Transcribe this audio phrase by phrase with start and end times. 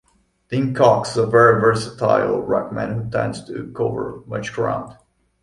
[0.49, 4.97] Dean Cox is a very versatile ruckman, who tends to cover much ground.